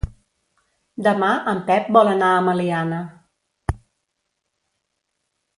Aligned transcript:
Demà 1.07 1.29
en 1.51 1.61
Pep 1.67 1.91
vol 1.99 2.11
anar 2.15 2.31
a 2.37 2.41
Meliana. 2.47 3.03